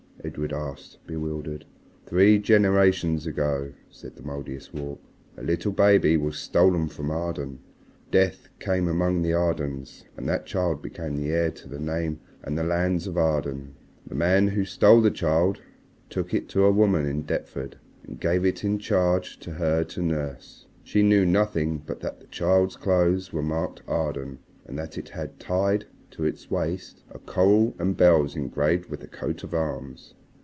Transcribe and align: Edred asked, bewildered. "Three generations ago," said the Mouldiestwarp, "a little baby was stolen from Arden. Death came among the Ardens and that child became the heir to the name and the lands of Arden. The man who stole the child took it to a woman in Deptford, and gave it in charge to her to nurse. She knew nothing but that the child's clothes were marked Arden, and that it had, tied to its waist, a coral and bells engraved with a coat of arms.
Edred 0.23 0.53
asked, 0.53 0.99
bewildered. 1.07 1.65
"Three 2.05 2.37
generations 2.37 3.25
ago," 3.25 3.73
said 3.89 4.15
the 4.15 4.21
Mouldiestwarp, 4.21 4.99
"a 5.35 5.41
little 5.41 5.71
baby 5.71 6.15
was 6.15 6.37
stolen 6.37 6.89
from 6.89 7.09
Arden. 7.09 7.57
Death 8.11 8.47
came 8.59 8.87
among 8.87 9.23
the 9.23 9.33
Ardens 9.33 10.05
and 10.15 10.29
that 10.29 10.45
child 10.45 10.79
became 10.79 11.15
the 11.17 11.31
heir 11.31 11.49
to 11.49 11.67
the 11.67 11.79
name 11.79 12.19
and 12.43 12.55
the 12.55 12.63
lands 12.63 13.07
of 13.07 13.17
Arden. 13.17 13.73
The 14.05 14.13
man 14.13 14.49
who 14.49 14.63
stole 14.63 15.01
the 15.01 15.09
child 15.09 15.59
took 16.07 16.35
it 16.35 16.47
to 16.49 16.65
a 16.65 16.71
woman 16.71 17.07
in 17.07 17.23
Deptford, 17.23 17.77
and 18.03 18.19
gave 18.19 18.45
it 18.45 18.63
in 18.63 18.77
charge 18.77 19.39
to 19.39 19.53
her 19.53 19.83
to 19.85 20.03
nurse. 20.03 20.67
She 20.83 21.01
knew 21.01 21.25
nothing 21.25 21.81
but 21.83 21.99
that 22.01 22.19
the 22.19 22.27
child's 22.27 22.75
clothes 22.75 23.33
were 23.33 23.41
marked 23.41 23.81
Arden, 23.87 24.37
and 24.67 24.77
that 24.77 24.99
it 24.99 25.09
had, 25.09 25.39
tied 25.39 25.85
to 26.11 26.25
its 26.25 26.51
waist, 26.51 27.05
a 27.11 27.19
coral 27.19 27.73
and 27.79 27.95
bells 27.95 28.35
engraved 28.35 28.89
with 28.89 29.01
a 29.01 29.07
coat 29.07 29.43
of 29.45 29.53
arms. 29.53 30.13